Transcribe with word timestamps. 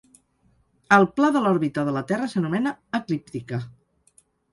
El 0.95 1.03
pla 1.17 1.29
de 1.35 1.43
l'òrbita 1.43 1.83
de 1.89 1.93
la 1.97 2.03
Terra 2.11 2.29
s'anomena 2.31 2.73
eclíptica. 3.01 3.61